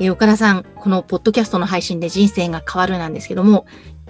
[0.00, 3.66] えー岡田さん、このポッドキャストの配信で人生が変わるなんですけども、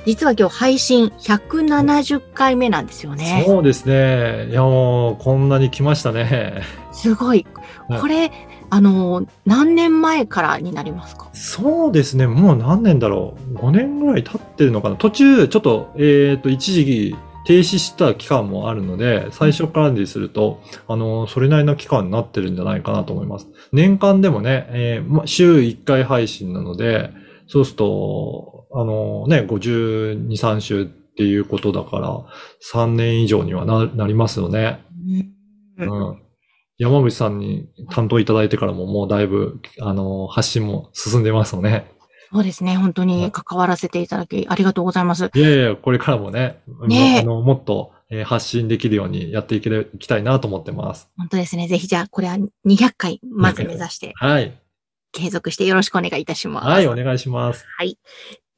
[0.07, 3.45] 実は今日配信170回目なんですよね。
[3.47, 4.49] そうですね。
[4.51, 6.63] いやもう、こんなに来ましたね。
[6.93, 7.47] すごい。
[7.89, 8.33] はいこれ、
[8.71, 11.29] あの、何年前からになりますか？
[11.35, 12.27] そうですね。
[12.27, 13.55] もう何年だろう。
[13.59, 14.97] 5年ぐらい経ってるのかな。
[14.97, 23.47] 途中、ちょっと、えっ、と、一時期停止した期間もあるので、最初からですると、あの、それなりの期間になってるんじゃないかなと思います。
[23.73, 27.11] 年間でもね、えーま、週1回配信なので、
[27.47, 32.25] そうすると、あのね、52、3週っていうことだから、
[32.73, 34.85] 3年以上にはななりますよね。
[35.79, 36.23] うんうん。
[36.79, 41.93] 山口さんに担当いただいてからももうだいぶ、あの、発信も進んでますよね。
[42.35, 42.77] そうですね。
[42.77, 45.31] 本当に関わらせていただきありがとうございます。
[45.35, 51.09] いやいや、これからもね、ねえあのもっと、えー発信できるようにやっていけれいきたいなと思ってます。
[51.17, 51.69] 本当ですね。
[51.69, 54.61] ぜひじゃあ、これは200回、まず目指してはい。
[55.13, 56.67] 継続してよろしくお願いいたします。
[56.67, 57.65] はい、お願いします。
[57.79, 57.99] はい。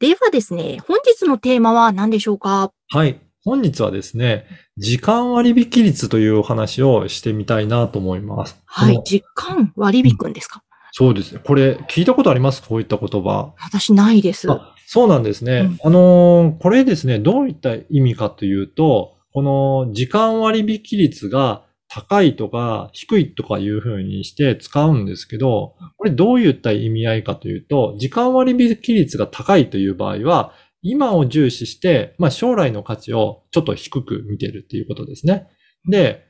[0.00, 2.72] ではですね、本日のテーマは何でしょうか？
[2.88, 3.20] はい。
[3.44, 4.46] 本日はですね、
[4.76, 8.60] 時間割引率というお話をしてみたいなと思います。
[8.64, 9.00] はい。
[9.04, 10.62] 時間割引くんですか、
[10.98, 11.42] そうですね。
[11.44, 12.62] これ、聞いたことあります？
[12.66, 13.52] こういった言葉。
[13.62, 14.50] 私ないです。
[14.50, 15.58] あそうなんですね。
[15.58, 35.46] うんあのーこれですね、どういった意味かというと、この時間割引率が高いとか低いとかいう風にして使うんですけど、これどういった意味合いかというと、時間割引率が高いという場合は、今を重視して、まあ将来の価値をちょっと低く見てるっていうことですね。
[35.90, 36.24] で、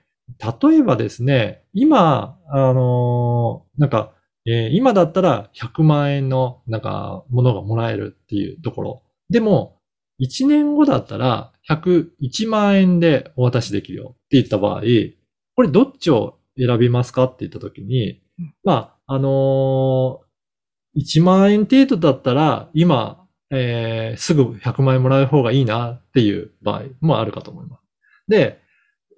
[0.61, 4.13] 例えばですね、今、あのーなんか、
[4.47, 9.03] えー今だったら100万円のなんかものがもらえるっていうところ。
[9.31, 9.79] でも、
[10.21, 14.83] 1年後だったら101万円でお渡しできるよって言った場合、
[15.57, 20.27] これどっちを選びますかって言ったときにうん、まあ、あのー
[20.99, 27.83] 1万円程度だったら今、えーすぐ100万円もらう方がいいなっていう場合もあるかと思います。
[28.29, 28.61] で、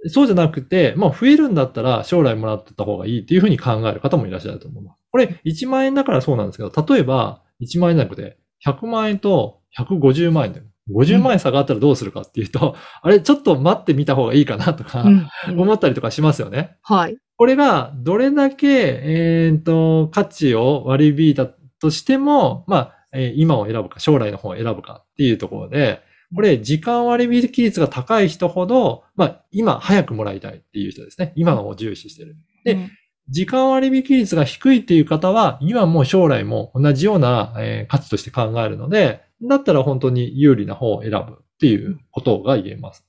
[0.08, 4.98] そうじゃなくて、まあ増えるんだったら将来もらってた方がいいっていうふうに考える方もいらっしゃると思います。
[5.18, 16.76] これ1万円だからそうなんですけど、例えば1万円じゃなくて100万円と150万円でも、50万円差があったらどうするかっていうと、 あれちょっと待ってみた方がいいかなとかうんうん思ったりとかしますよね。
[16.82, 17.16] はい。
[17.36, 26.00] これがどれだけ、えっ、と、価値を割り引いたとしても、まあ、えー今を選ぶか、将来の方を選ぶかっていうところで、
[26.34, 31.32] これ、時間割引率が高い人ほど、まあ、今早くもらいたいっていう人ですね。
[31.36, 32.36] 今のを重視してる。
[32.64, 32.90] でうん
[33.28, 43.04] 時間割引率が低いっていう方は、今も将来も同じような、えー価値として考えるので、だったら本当に有利な方を選ぶっていうことが言えます。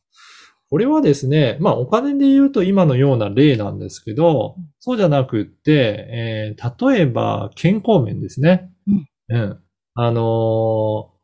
[0.69, 8.69] これはですね、まあお金で言うと今のような例なんですけど、そうじゃなくって、えー例えば健康面ですね。
[8.87, 9.07] うん。
[9.29, 9.59] うん。
[9.95, 11.18] あのー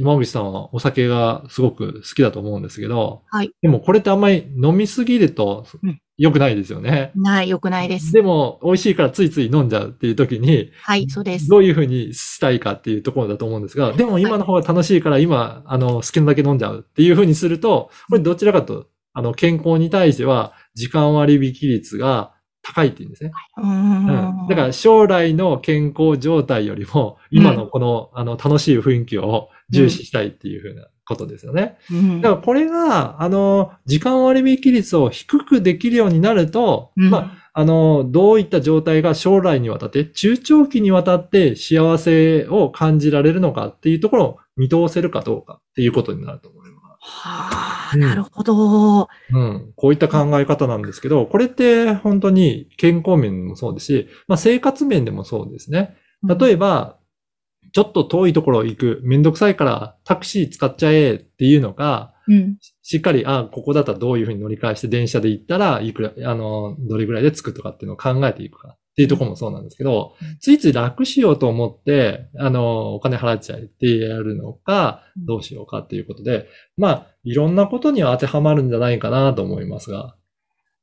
[0.00, 3.52] 今口さんはお酒がすごく好きだと思うんですけど、はい。
[3.60, 7.12] でもこれってあんまり飲みすぎるとうん良くないですよね。
[7.14, 8.12] ない、良くないです。
[8.12, 11.48] でも、美味しいからついつい飲んじゃうっていう時に、はい、そうです。
[11.48, 23.32] どういうふうにしたいかっていうところだと思うんですが、でも今の方が楽しいから今、あの、好きなだけ飲んじゃうっていうふうにすると、これどちらかと、あの、健康に対しては、時間割引率が高いっていうんですね。
[23.56, 24.46] うんん。
[24.46, 31.78] だから将来の健康状態よりも、今のこの、あの、楽しい雰囲気を重視したいっていうふうなことですよね。
[31.90, 46.70] うん、だからこれが、あの、時間割引率を低くできるようになると、うんまあ、あの、どういった状態が将来にわたって、中長期にわたって幸せを感じられるのかっていうところを見通せるかどうかっていうことになると思います。
[47.02, 49.08] はあ、うんなるほど。
[49.32, 49.72] うん。
[49.74, 55.96] こういった考え方なんですけど、これって本当に健康面もそうですし、まあ生活面でもそうですね。
[56.22, 56.98] 例えば、
[57.72, 62.58] ちょっと遠いところ行く、めんどくさいからタクシー使っちゃえっていうのが、うん。
[62.82, 76.46] しっかり、あ、ここだったらどういうふうに乗り換えして電車で行ったら、いくら、あの、どれぐらいで着くとかっていうのを考えていくかっていうところもそうなんですけど、うんついつい楽しようと思って、あの、お金払っちゃえってやるのか、うんどうしようかっていうことで、
[76.76, 80.14] まあ、いろんなことには当てはまるんじゃないかなと思いますが、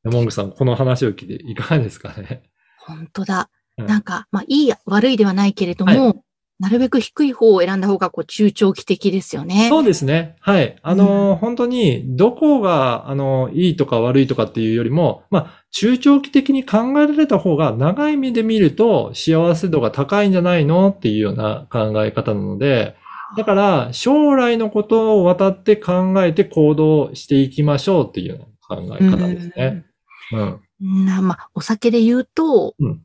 [0.04, 2.44] 山口さん、この話を聞いていかがですかね？
[2.80, 3.50] 本当だ。
[3.78, 6.24] うんなんか、まあ、いい、悪いではないけれども、
[6.60, 9.68] なるべく低い方を選んだ方が、こう、中長期的ですよね。
[9.70, 10.36] そうですね。
[10.40, 10.76] はい。
[10.82, 22.96] あの、本当に、どこが、あの、いいとか悪いとかっていうよりも、まあ、中長期的に考えられた方が、長い目で見ると幸せ度が高いんじゃないのっていうような考え方なので、
[23.36, 29.86] だから、将来のことを渡って考えて行動していきましょうっていうような考え方ですね。
[30.32, 30.62] うん。
[30.82, 31.06] うん。
[31.06, 33.02] なまあ、お酒で言うと、うん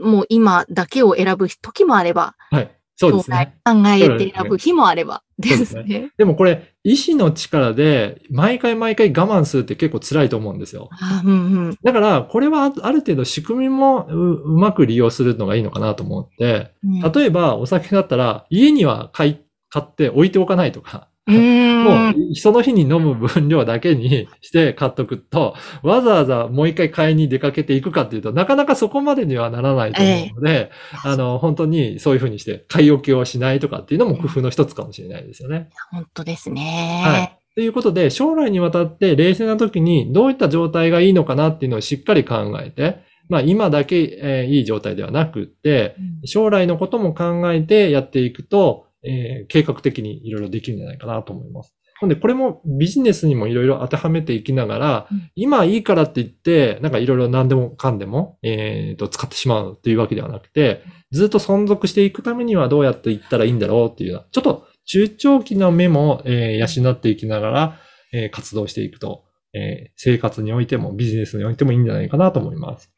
[0.00, 2.75] もう今だけを選ぶ時もあれば、はい。
[2.98, 3.54] そうですね。
[3.64, 6.10] 考えて選ぶ日もあれば、でそうですすね。
[6.16, 10.88] でもこれ、意志の力で、毎回毎回我慢するって結構辛いと思うんですよ。
[10.92, 11.36] あうんう
[11.70, 11.76] ん。
[11.82, 19.38] だから、これはあある程度仕組みもううまく利用するのがいいのかなと思って、うん例えばお酒だったら、家には買い、
[19.68, 30.70] 買って置いておかないとか、もう、その日に飲む分量だけにして買っとくと、わざわざもう一回買いに出かけていくかっていうと、なかなかそこまでにはならないと思うので、
[31.04, 35.70] あの、本当にそういうふうにして買い置きをしないとかっていうのも工夫の一つかもしれないですよね。
[35.90, 37.02] 本当ですね。
[37.04, 37.38] はい。
[37.56, 51.74] ということで、将来にわたって冷静な時にどういった状態がいいのかなっていうのをしっかり考えて、まあ今だけ、えーいい状態ではなくって、将来のことも考えてやっていくと、えー計画的にいろいろできるんじゃないかなと思います。
[51.98, 67.80] ほんで、これもビジネスにもいろいろ当てはめていきながら、うん今いいからって言って、なんかいろいろ何でもかんでも、えーと、使ってしまうというわけではなくて、ずっと存続していくためにはどうやっていったらいいんだろうっていうような、ちょっと中長期の目も、えー養っていきながら、
[68.12, 69.24] えー活動していくと、
[69.54, 72.90] えー生活においてもビジネスにおいてもいいんじゃないかなと思います。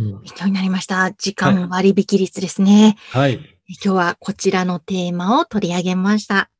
[0.00, 1.12] いやうんー、勉強になりました。
[1.12, 2.96] 時間割引率ですね。
[3.10, 3.38] はい。
[3.72, 6.50] 今日はこちらのテーマを取り上げました。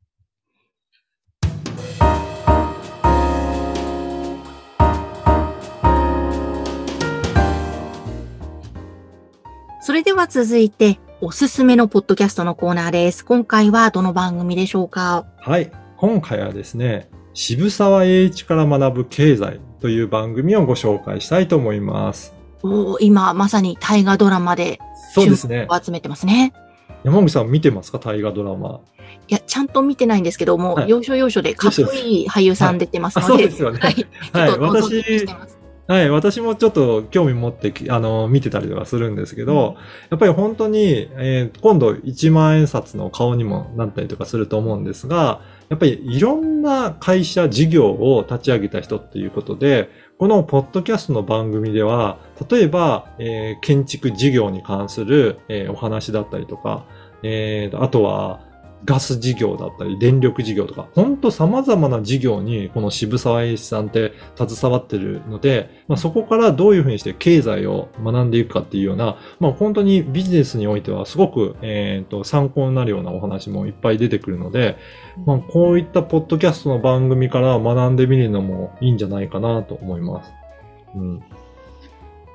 [9.83, 13.25] それでは続いて、おすすめのポッドキャストのコーナーです。
[13.25, 15.27] 今回はどの番組でしょうか？
[15.39, 15.73] はい。
[15.97, 22.37] 今回はですね、渋沢栄一から学ぶ経済という番組をご紹介したいと思います。
[22.63, 24.79] おー今まさに大河ドラマで
[25.13, 25.67] そうですね注。
[25.67, 26.53] 目を集めてますね。
[27.05, 27.99] 山口さん見てますか？
[27.99, 28.81] 大河ドラマ。
[29.29, 33.81] いや、ちゃんと見てないんですけども、はい要所要所でかっこいい俳優さん出てますあ、ので、そうですよね。
[34.33, 34.59] はい。
[34.59, 35.27] 私。
[35.87, 36.11] はい。
[36.11, 39.77] 私もちょっと興味持ってき、あの、見てたりとかするんですけど、
[40.11, 49.89] やっぱり本当に、えー今度1万円札の顔にもなったりとかすると思うんですが、やっぱりいろんな会社、事業を立ち上げた人っていうことで、
[50.21, 52.19] このポッドキャストの番組では、
[52.51, 56.85] 例えば、えー建築事業に関する、えーお話だったりとか、
[57.23, 58.41] えーあとは、
[58.85, 74.77] ガス事業だったり、電力事業とか、本当様々な事業に、この渋沢栄一さんって携わってるので、まあ、そこからどういうふうにして経済を学んでいくかっていうような、まあ、本当にビジネスにおいてはすごく、えーと参考になるようなお話もいっぱい出てくるので、
[75.27, 80.33] まあ、こういったポッドキャストの番組から学んでみるのもいいんじゃないかなと思います。
[80.95, 81.23] うん。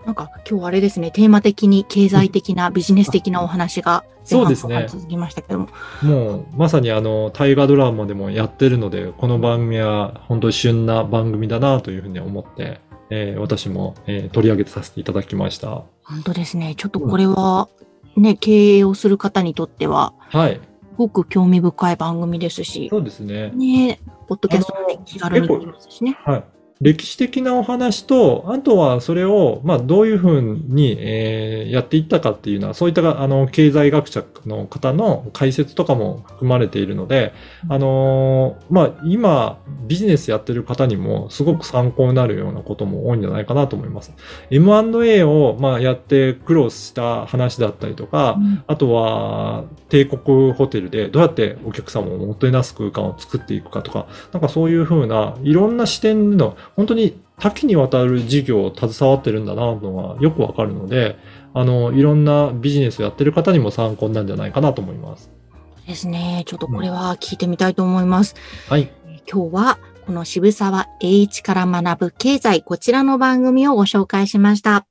[0.06, 5.68] なんか今日あれですね、テーマ的に経済的な、ビジネス的なお話がそうですね続きましたけども。
[6.04, 15.84] もう、まさにあの、大河ドラマでもやってるので、この番組は本当に旬な番組だなというふうに思って、えー私も、えー取り上げてさせていただきました。
[16.04, 16.76] 本当ですね。
[16.76, 17.68] ちょっとこれは、
[18.16, 20.56] ね、経営をする方にとっては、はい。
[20.56, 20.60] す
[20.98, 23.52] ごく興味深い番組ですし、そうですね。
[23.56, 26.18] ね、ポッドキャストで気軽にできますしね。
[26.24, 26.44] はい。
[26.82, 37.34] 歴史的なお話と、あとはそれを、まあ、どういうふうに、えーやっていったかっていうのは、そういった、あの、経済学者の方の解説とかも含まれているので、
[37.70, 44.14] あのーまあ、今、ビジネスやってる方にも、すごく参考になるようなことも多いんじゃないかなと思います。
[44.52, 61.18] M&A を、まあ、やって苦労した話だったりとか、あとは、帝国ホテルでどうやってお客様をもてなす空間を作っていくかとか、なんかそういうふうな、いろんな視点での、本当に多岐にわたる事業を携わってるんだな、のがよくわかるので、
[61.54, 65.32] あの、いろんなビジネスをやってる方にも参考になるんじゃないかなと思います。
[65.88, 66.44] ですね。
[66.46, 68.36] ちょっとこれは聞いてみたいと思います。
[68.68, 68.92] はい。
[69.32, 74.86] 今日は、この渋沢栄一から学ぶ経済、こちらの番組をご紹介しました。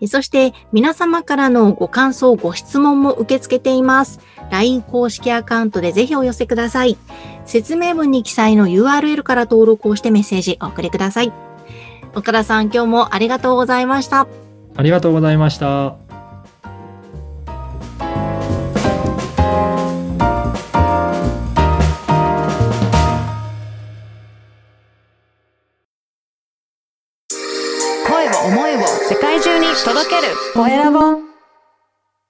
[0.00, 4.20] えそして、皆様からのご感想、ご質問も受け付けています。
[4.50, 6.96] LINE 公式アカウントでぜひお寄せください。
[7.44, 11.32] 説明文に記載の URL から登録をしてメッセージお送りください。
[12.14, 14.26] 岡田さん、今日もありがとうございました。
[14.76, 15.96] ありがとうございました。
[28.06, 31.27] 声を思いを世界中に届けるコエラボ